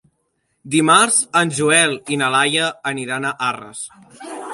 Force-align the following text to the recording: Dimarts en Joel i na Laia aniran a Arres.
Dimarts 0.75 1.19
en 1.41 1.51
Joel 1.57 1.93
i 2.15 2.17
na 2.21 2.29
Laia 2.37 2.71
aniran 2.93 3.29
a 3.29 3.35
Arres. 3.49 3.85